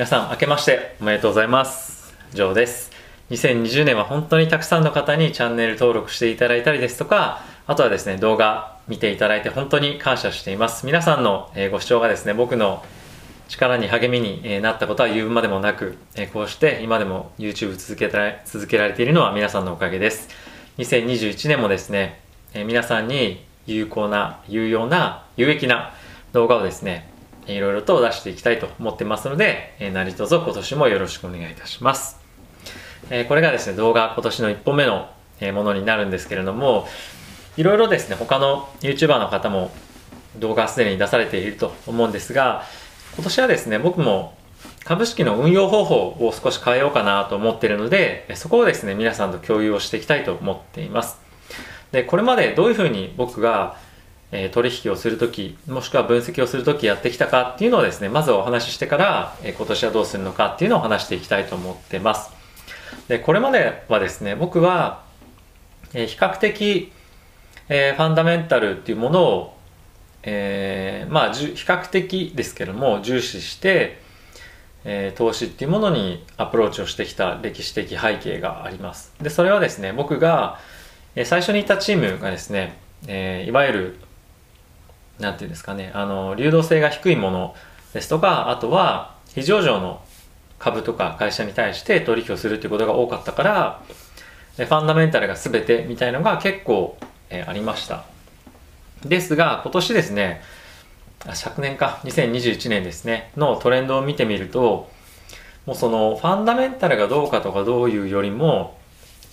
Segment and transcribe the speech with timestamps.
[0.00, 2.14] 皆さん明けましておめでとうございます。
[2.32, 2.90] ジョーです。
[3.28, 10.86] 2020年は本当にたくさんの方にチャンネル登録していただいたりですとかあとはですね動画見ていただいて本当に感謝しています。
[10.86, 12.82] 皆さんのご視聴がですね僕の
[13.48, 15.98] 力に励みになったことは言うまでもなく
[16.32, 20.30] こうして今でも YouTube 続けられ続けられているのは皆さんのおかげです。
[20.78, 22.22] 2021年もですね
[22.54, 25.92] 皆さんに有効な有用な有益な
[26.32, 27.09] 動画をですね
[27.46, 32.18] いろいろと出していきたいと思ってますので、えー、何卒今年もよろしくお願いいたします。
[33.10, 35.08] えー、これがですね、動画今年の1本目の
[35.52, 36.86] ものになるんですけれども、
[37.56, 39.70] いろいろですね、他の YouTuber の方も
[40.38, 42.64] 動画すでに出されていると思うんですが、
[43.14, 44.34] 今年はですね、僕も
[44.84, 51.18] 株式の運用方法を少し変えようかなと思っているので、そこをですね、皆さんと共有をしていきたいと思っています。
[51.92, 53.76] で、これまでどういうふうに僕が
[54.32, 62.30] え、取引をするとき、もしくは分析をするときやってきたかっていうのをですね、まずお話ししてから、え、今年はどうするのかっていうのを話していきたいと思ってます。
[63.08, 65.02] で、これまではですね、僕は、
[65.94, 66.92] え、比較的、
[67.68, 69.56] え、ファンダメンタルっていうものを、
[70.22, 74.00] えー、まあ、比較的ですけども、重視して、
[74.84, 79.12] え、投資っていうものにアプローチをしてきた歴史的背景があります。
[79.20, 80.60] で、それはですね、僕が、
[81.16, 82.78] え、最初にいたチームがですね、
[83.08, 83.96] え、いわゆる
[85.20, 87.54] なんていうんですかね、あの、流動性が低いもの
[87.92, 90.02] ですとか、あとは、非上場の
[90.58, 93.82] 株とか会社に対して取引をするっていうことが多かったから、
[94.56, 96.98] ファンダメンタルが全てみたいのが結構、
[97.30, 98.04] え、ありました。
[99.04, 100.42] ですが、今年ですね、
[101.34, 104.90] 昨年か、2021年ですね、のトレンドを見てみると、
[105.66, 108.78] もうそのファンダメンタルがどうかとかどういうよりも、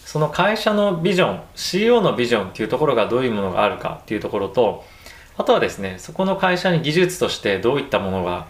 [0.05, 4.85] その会社のビジョン、CEO のビジョンっていうところがどういうものがあるかっていうところと、
[5.37, 8.47] あとはですね、そこの会社に技術としてどういったものが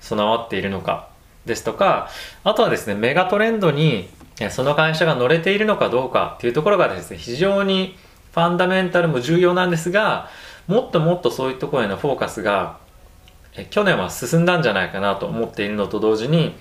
[0.00, 1.08] 備わっているのか
[1.46, 2.08] ですとか、
[2.44, 4.08] あとはですね、メガトレンドに
[4.50, 7.96] その会社が乗れているのかどうかっていうところがですね、非常に
[8.32, 10.28] ファンダメンタルも重要なんですが、
[10.66, 12.76] もっともっとそういうところへのフォーカスが
[13.70, 16.54] 去年は進んだんじゃないかなと思っているのと同時に、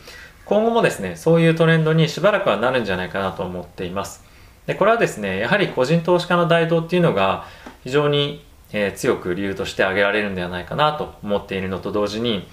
[0.46, 4.24] 今後もですね、そういうトレンドにしばらくはなるんじゃないかなと思っています。
[4.66, 7.46] で、これはですね、やはり個人投資家の台頭っていうのが
[7.84, 12.48] 非常にえー、強く理由として挙げられるんではないかなと思っているのと同時に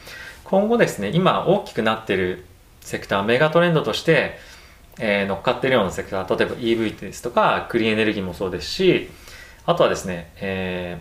[0.44, 2.44] 今後ですね今大きくなっている
[2.80, 4.38] セクターメガトレンドとして、
[4.98, 9.10] えー、乗っかっているようなセクター例えば EV ですとかクリーンエネルギーもそうですし
[9.66, 11.00] あとはですね、え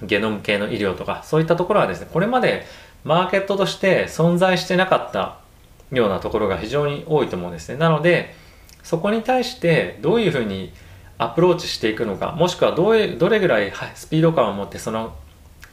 [0.00, 2.66] ー、ゲノム系の医療とかそういったところはですねこれまで
[3.04, 5.38] マーケットとして存在してなかった
[5.92, 7.78] ようなところが非常に多いと思うんですね。
[7.78, 8.34] なので
[8.82, 10.72] そこに対してどういうふうに
[11.20, 15.14] アプローチしていくのかもしくはどうどれぐらいスピード感を持ってその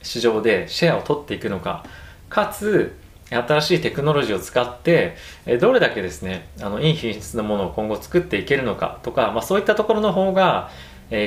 [0.01, 1.85] 市場でシェアを取っていくのか
[2.29, 2.97] かつ
[3.29, 5.15] 新しいテクノロジーを使って
[5.61, 10.69] どれだけですねあのいい品質のものを今後作っていけるのかとか、まあ、そういったところの方が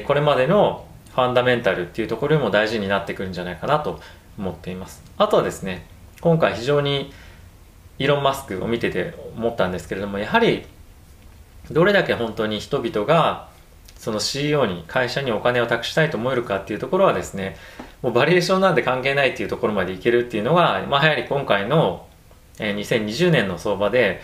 [0.07, 4.01] これまでのファンダメンタルっていうところにも大事になってくるんじゃないかなと
[4.39, 5.03] 思っています。
[5.17, 5.87] あとはですね
[6.21, 7.13] 今回非常に
[7.99, 10.67] イーロン・マスクを見てて思ったんですけれどもやはり
[11.71, 13.50] どれだけ本当に人々が
[14.01, 17.57] その CEO に会社にお金を託したいと思えるかっていうところはですね
[18.01, 22.07] もうバリエーションなんて関係ないっていうところまでいけるっていうのが、まあ、やはり今回の、
[22.57, 24.23] 2020年の相場で、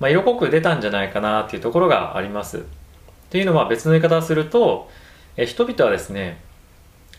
[0.00, 2.64] まあ、色濃く出たんじゃないかなっていうところがあります。
[3.28, 4.90] というのは別の言い方をすると、
[5.36, 6.40] え人々はですね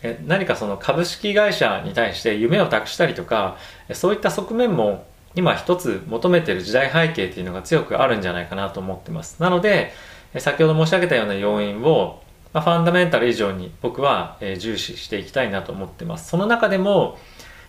[0.02, 3.56] え何かその株式会社に対して夢を託したりとか
[3.92, 9.40] そういった側面も今一つ求めてる時代背景っていうのが強くあるんじゃないかなと思ってます。
[9.40, 9.92] なので、
[10.38, 16.28] 先ほど申し上げたような要因を、まあ、ファンダメンタル以上に僕は、え重視していきたいなと思ってます。
[16.28, 17.18] その中でも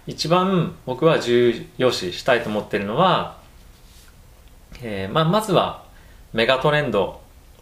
[0.08, 3.38] 一番僕は重要視したいと思っているのは、
[4.82, 5.84] えー、まあ、まずは
[6.34, 7.22] メガトレンド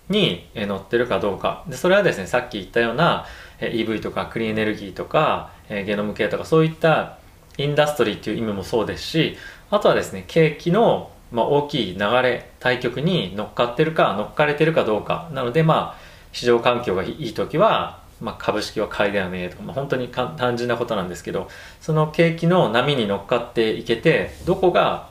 [0.10, 1.64] に乗ってるかどうか。
[1.68, 3.26] で、それはですね、さっき言ったような
[3.60, 7.18] EV とかクリーンエネルギーとかゲノム系とかそういった
[7.58, 9.38] インダストリーっていう意味もそうですし、
[9.70, 15.30] あとはですね、景気のまあ、大きい流れ対局に乗っかってるか乗っかれてるかどうか。
[15.34, 21.50] なのでまあ市場環境がいい時は、まあ、株式は買いだよねとか、まあ、本当に単純なことなんですけど
[21.82, 25.10] その景気の波に乗っかっていけてどこが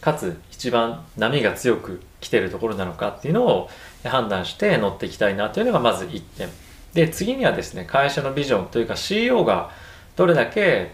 [0.00, 3.70] かつ一番波が強く来てるところなのかっていうのを
[4.04, 6.48] 判断して乗っていきたいなというのがまず1点。
[6.94, 9.70] で次にはですね会社のビジョンというか CEO が
[10.16, 10.92] どれだけ、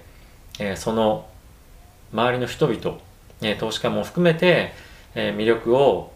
[0.58, 1.28] えー、その
[2.12, 2.98] 周りの人々
[3.42, 4.72] え投資家も含めて、
[5.14, 6.12] え魅力を、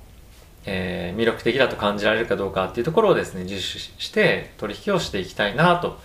[0.65, 5.99] え魅力的だと感じられるかどうかっていうところをですね、重視して取引をしていきたいなと、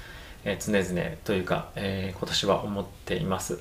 [0.43, 3.59] え常々というか、え今年は思っています。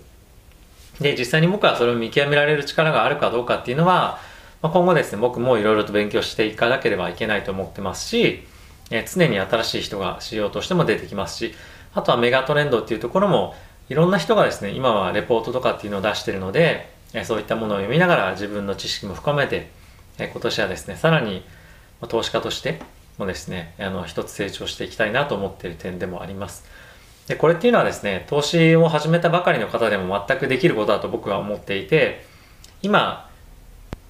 [1.00, 4.18] で、実際に僕はそれを見極められる力があるかどうかっていうのは、
[4.62, 8.46] まあ、今後ですね、僕もいろいろと勉強していかなければいけないと思ってますし、
[8.90, 11.54] え常に新しい人が仕様としても出てきますし、
[11.94, 13.54] あとはメガトレンドっていうところも、
[13.88, 16.90] いろんな人がですね、今はレポートとかっていうのを出してるので、
[17.24, 19.70] そういったものを読みながら自分の知識も深めて、
[20.18, 21.44] 今年はですね、さらに、
[22.08, 22.80] 投資家として
[23.18, 26.64] もですね、あの、一つ成長していきたいなと思っている点でもあります。
[27.26, 32.24] で、これっていうのはですね、投資を始めたばかりの方でも全くできることだと僕は思っていて、
[32.82, 33.28] 今、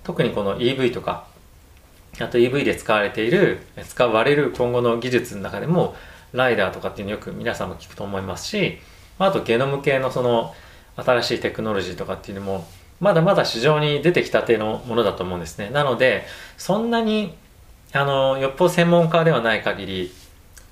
[0.05, 1.26] 特にこの EV とか、
[2.19, 5.94] あと EV で使われている、使われる今後の技術の中でも、
[6.32, 8.79] ライダーとかっていうのよく皆さんも聞くと思いますし、
[9.19, 10.55] あとゲノム系のその
[10.96, 12.67] 新しいテクノロジーとかっていうのも、
[13.00, 15.70] まだまだ市場に出てきたてのものだと思うんですね。
[15.70, 16.25] なので、
[16.58, 17.35] そんなに、
[17.93, 20.12] あの、よっぽど専門家ではない限り、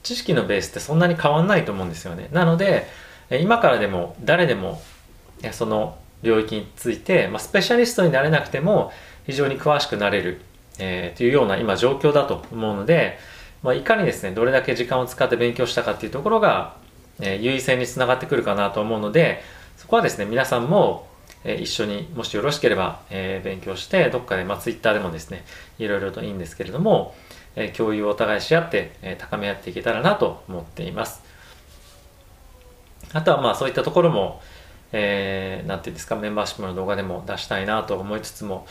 [0.03, 2.29] 知識のベースってそんなに変わんないと思うんですよね。
[2.33, 2.87] なので、
[3.31, 4.81] 今からでも誰でも、
[5.53, 8.93] その領域について、まあ、スペシャリストになれなくても
[9.27, 10.41] 非常に詳しくなれる、
[10.79, 13.19] えー、というような今状況だと思うので、
[13.63, 16.77] まあ、いかにですね、どれだけ時間を使って勉強したかっていうところが、
[17.21, 19.43] えー、優位性につながってくるかなと思うので、
[19.77, 21.08] そこはですね、皆さんも、
[21.45, 25.45] え、一緒にもしよろしければ、え、勉強して、どっかで、まあ、Twitter でもですね、
[25.79, 27.15] いろいろといいんですけれども、
[27.57, 31.23] え、共有をお互いし合って、え、高め合っていけたらなと思っています。
[33.13, 34.43] あとはまあそういったところも、
[34.93, 38.67] えー、ていうんですか、メンバーシップの動画でも出したいなと思いつつも、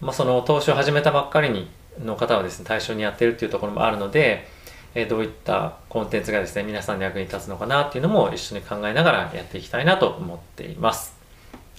[0.00, 4.46] まあ、その投資を始めたばっかりにの方はですね、対象にやってるっていうところもあるので、
[4.94, 11.15] えー、どういったコンテンツがですね、皆さんの役に立つのかなっていうのも一緒に考えながらやっていきたいなと思っています。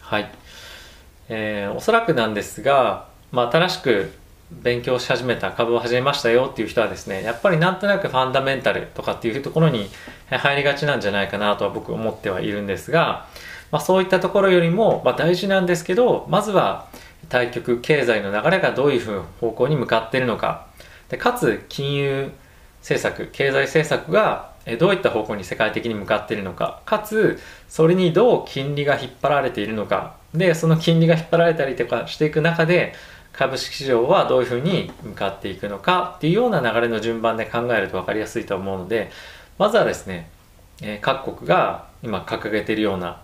[0.07, 0.31] はい。
[1.27, 4.13] えー、おそらくなんですが、まあ、新しく
[4.51, 9.89] 勉強し始めた株を始めましたよっていう人はですね、やっぱりなんとなくファンダメンタルとかっていうところに
[10.29, 13.27] 入りがちなんじゃないかなとは僕思ってはいるんですが、
[13.69, 16.87] まあ、そういったところよりも、まあ、大事なんですけど、まずは
[17.27, 20.67] 対局経済の流れがどういうふう方向に向かっているのか
[21.09, 22.31] でかつ金融
[22.87, 27.37] 政策経済政策がどういった方向に世界的に向かっているのかかつ
[27.67, 30.15] それにどう金利が引っ張られているのか。
[30.33, 32.93] でその金利が引っ張られたりとかしていく中で
[33.33, 39.09] 株式市場はどういうふうに向かっていくのかっていうような流れの順番で考えると分かりやすいと思うので
[39.57, 40.29] まずはですね
[41.01, 43.21] 各国が今掲げているような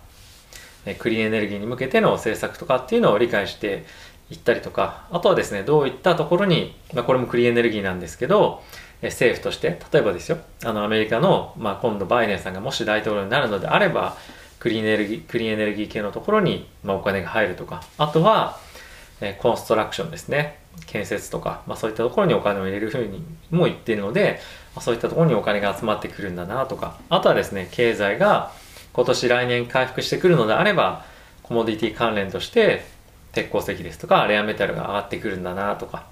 [0.98, 3.84] クリーンエネルギーに向けての政策とかっていうのを理解して
[4.30, 8.62] いったりとか、あとはですね、どういったところに、まあ、これもクリーンエネルギーなんですけど、
[9.02, 14.16] 政府として、例えばですよ、あのアメリカの、まあ、今度バイデンさんがもし大統領になるのであれば、
[14.58, 18.58] クリーンエネルギー、クリーンエネルギー系のところに、まあ、お金が入るとか、あとは、
[19.20, 20.58] えコンストラクションですね。
[20.86, 24.40] 建設とか、まあ、そういったところにお金を入れるふうにも言っているので、
[24.74, 28.52] まあ、そういったところにお金が集まってくるんだなとか、あとはですね、経済が、
[28.92, 31.04] 今年来年回復してくるのであれば、
[31.42, 32.86] コモディティ関連として、
[33.34, 36.06] 鉄鉱石ですとか、レアメタルが上がってくるんだなとか。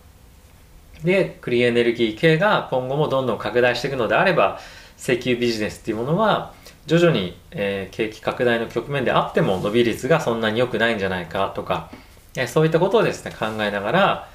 [1.05, 4.61] で、クリーンエネルギー系が今後もどんどん拡大していくのであれば、
[4.99, 6.53] 石油ビジネスっていうものは、
[6.87, 11.91] 徐々に、えー、景気拡大の局面であっても伸び率がそんなに良くないんじゃないかとか、
[12.37, 14.29] えー、そういったことをですね、考えながら、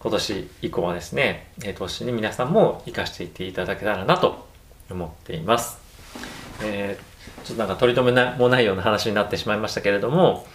[0.00, 4.46] 今年以降はですね、えー、投資に皆さんも活かしていっていただけたらなと
[4.90, 5.78] 思っています。
[6.62, 10.46] えーちょっとなんか取り留めもないような話になってしまいましたけれども、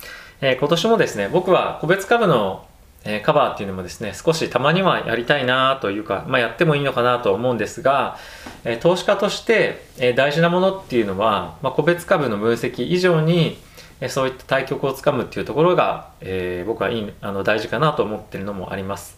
[0.46, 2.68] え、今年もですね、僕は個別株の、
[3.06, 8.18] え、カバーっていうのもですね、少したまにはやりたいなというか、まあ、やってもいいのかなと思うんですが、
[8.66, 13.58] え、投資家として、え大事なものっていうのは、まあ、個別株の分析以上に、
[14.02, 19.18] えそういった対局をつかむっていうところが、え僕はいいあの大事かなと思ってるのもあります。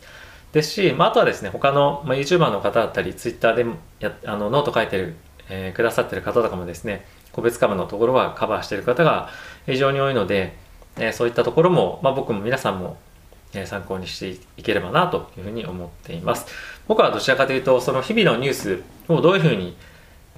[0.54, 3.66] ですし、まあ、あとはですね、他の、まあ、YouTuber の方だったり、Twitter で
[4.00, 5.16] やあのノート書いてる、
[5.50, 9.30] えくださってる方とかもですね、個別株のところはカバーしてる方が
[9.66, 10.64] 非常に多いので、
[10.98, 12.98] えそういったところも、まあ、僕も皆さんも、
[13.54, 16.46] え参考にしていければなというふうに思っています。
[16.88, 19.76] 僕はどちらかというと、その日々のニュースをどういうふうに、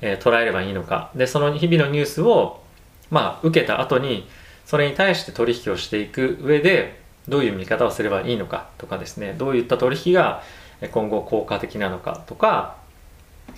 [0.02, 2.62] え捉えればいいのか、で、その日々のニュースを、
[3.10, 4.28] まあ、受けた後に、
[4.66, 10.44] それに対して取引をしていく上で、どういう見方をすればいいのかとかですね、どういった取引が
[10.92, 12.76] 今後効果的なのかとか、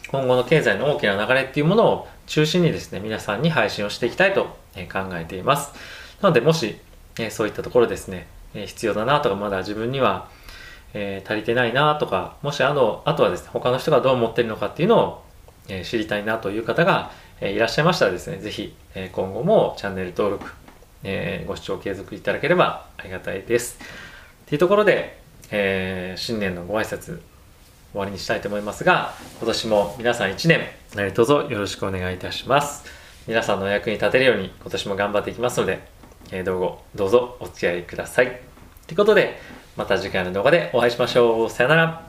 [0.08, 4.44] 今後の経済の大きな流れっていうものを中心にですね、皆さんに配信をしていきたいと
[4.92, 5.74] 考えています。
[6.22, 6.78] なので、もし、
[7.20, 10.30] えそういったところですね、え必要だなとか、まだ自分には、
[10.94, 15.24] え足りてないなとか、もしあの、あとはですね、他の人がどう思ってるのかっていうのを、
[15.68, 17.12] え知りたいなという方が、
[17.42, 20.52] えいらっしゃいましたらですね、ぜひ、え今後もチャンネル登録、
[21.04, 23.78] えご視聴継続いただければありがたいです。
[24.48, 25.20] というところで、
[25.52, 27.20] えー、新年のご挨拶
[27.92, 30.62] 終わりにしたいと思いますが、今年も皆さん1年、
[30.96, 32.84] 何卒よろしくお願いいたします。
[33.28, 35.80] 皆さんのお役に立てるように今年も頑張っていきますので、
[36.32, 38.42] えー動画どうぞお付き合いください。
[38.88, 39.40] ということで
[39.76, 41.50] また次回の動画でお会いしましょう。
[41.50, 42.09] さよなら。